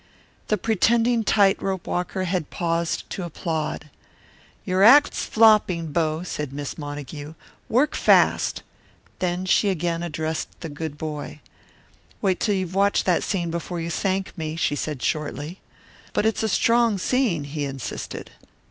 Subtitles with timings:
[0.47, 3.91] The pretending tight rope walker had paused to applaud.
[4.65, 7.35] "Your act's flopping, Bo," said Miss Montague.
[7.69, 8.63] "Work fast."
[9.19, 11.39] Then she again addressed the good boy:
[12.19, 15.59] "Wait till you've watched that scene before you thank me," she said shortly.
[16.13, 18.31] "But it's a strong scene," he insisted.